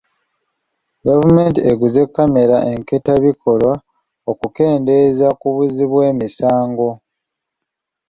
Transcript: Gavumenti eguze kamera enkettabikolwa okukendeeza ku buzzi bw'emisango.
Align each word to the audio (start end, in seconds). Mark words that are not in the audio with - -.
Gavumenti 1.07 1.59
eguze 1.71 2.01
kamera 2.15 2.57
enkettabikolwa 2.73 3.73
okukendeeza 4.31 5.27
ku 5.39 5.47
buzzi 5.55 5.85
bw'emisango. 5.91 6.89